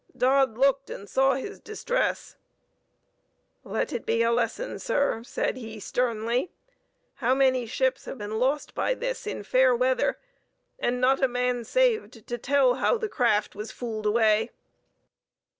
[0.17, 2.35] Dodd looked and saw his distress.
[3.63, 6.49] "Let it be a lesson, sir," said he, sternly.
[7.17, 10.17] "How many ships have been lost by this in fair weather,
[10.79, 14.49] and not a man saved to tell how the craft was fooled away?"